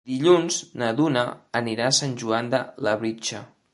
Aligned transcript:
Dilluns 0.11 0.55
na 0.83 0.87
Duna 0.99 1.25
anirà 1.59 1.85
a 1.91 1.95
Sant 2.01 2.17
Joan 2.23 2.51
de 2.55 2.63
Labritja. 2.89 3.43